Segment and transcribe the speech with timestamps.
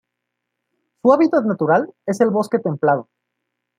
[1.03, 3.07] Su hábitat natural es el bosque templado.